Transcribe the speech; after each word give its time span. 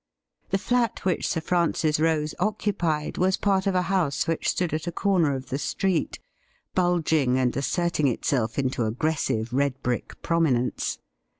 The 0.49 0.57
flat 0.57 1.05
which 1.05 1.27
Sir 1.27 1.41
Francis 1.41 1.99
Rose 1.99 2.33
occu 2.39 2.75
pied 2.75 3.19
was 3.19 3.37
part 3.37 3.67
of 3.67 3.75
a 3.75 3.83
house 3.83 4.25
which 4.25 4.49
stood 4.49 4.73
at 4.73 4.87
a 4.87 4.91
corner 4.91 5.35
of 5.35 5.49
the 5.49 5.57
'THAT 5.57 5.83
LADY 5.83 5.97
IS 6.05 6.15
NOT 6.75 6.83
NOW 6.83 6.89
LIVING' 6.93 7.33
151 7.35 7.37
street, 7.37 7.37
bulging 7.37 7.37
and 7.37 7.57
asserting 7.57 8.07
itself 8.07 8.57
into 8.57 8.85
aggressive 8.87 9.53
red 9.53 9.79
brick 9.83 10.19
prominence. 10.23 10.97